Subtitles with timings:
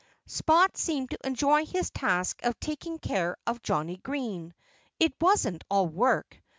[0.25, 4.55] Spot seemed to enjoy his task of taking care of Johnnie Green.
[4.99, 6.41] It wasn't all work.